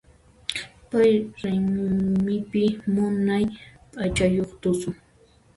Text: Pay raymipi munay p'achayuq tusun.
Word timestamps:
Pay 0.89 1.13
raymipi 1.41 2.63
munay 2.93 3.45
p'achayuq 3.91 4.49
tusun. 4.61 4.95